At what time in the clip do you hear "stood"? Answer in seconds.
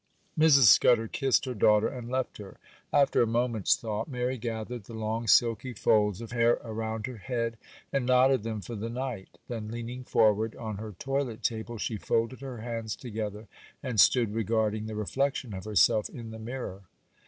13.99-14.33